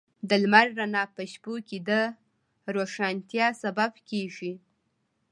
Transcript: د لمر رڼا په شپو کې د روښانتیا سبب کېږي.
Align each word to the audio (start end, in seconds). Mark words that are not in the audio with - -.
د 0.29 0.31
لمر 0.41 0.67
رڼا 0.79 1.03
په 1.15 1.21
شپو 1.31 1.53
کې 1.67 1.77
د 1.89 1.91
روښانتیا 2.75 3.47
سبب 3.63 3.91
کېږي. 4.09 4.53